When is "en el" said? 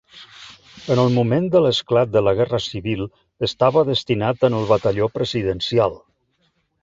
0.93-1.11, 4.49-4.67